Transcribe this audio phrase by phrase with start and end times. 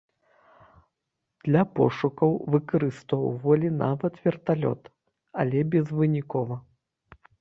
[1.47, 4.81] Для пошукаў выкарыстоўвалі нават верталёт,
[5.45, 6.55] але безвынікова.